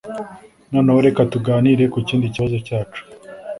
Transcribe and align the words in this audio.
Noneho 0.73 0.99
reka 1.07 1.21
tuganire 1.31 1.83
kukindi 1.93 2.33
kibazo 2.33 2.57
cyacu 2.67 3.01